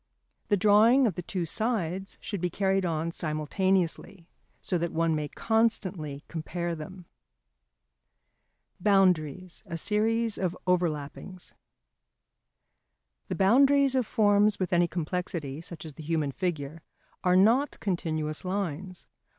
The 0.47 0.57
drawing 0.57 1.05
of 1.05 1.13
the 1.13 1.21
two 1.21 1.45
sides 1.45 2.17
should 2.19 2.41
be 2.41 2.49
carried 2.49 2.85
on 2.87 3.11
simultaneously, 3.11 4.25
so 4.59 4.79
that 4.79 4.91
one 4.91 5.15
may 5.15 5.27
constantly 5.27 6.23
compare 6.27 6.73
them. 6.73 7.05
[Sidenote: 8.79 8.83
Boundaries 8.83 9.63
a 9.67 9.77
series 9.77 10.39
of 10.39 10.57
Overlappings.] 10.65 11.53
The 13.27 13.35
boundaries 13.35 13.93
of 13.93 14.07
forms 14.07 14.59
with 14.59 14.73
any 14.73 14.87
complexity, 14.87 15.61
such 15.61 15.85
as 15.85 15.93
the 15.93 16.03
human 16.03 16.31
figure, 16.31 16.81
are 17.23 17.35
not 17.35 17.79
continuous 17.79 18.43
lines. 18.43 19.05